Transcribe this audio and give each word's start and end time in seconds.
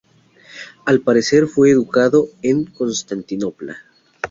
Al 0.87 1.01
parecer 1.01 1.45
fue 1.45 1.69
educado 1.69 2.25
en 2.41 2.65
Constantinopla. 2.65 3.77